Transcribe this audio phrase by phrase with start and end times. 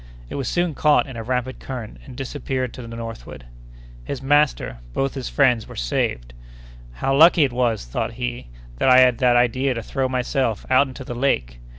[0.31, 3.45] It was soon caught in a rapid current and disappeared to the northward.
[4.03, 6.33] His master—both his friends were saved!
[6.93, 8.47] "How lucky it was," thought he,
[8.79, 11.59] "that I had that idea to throw myself out into the lake!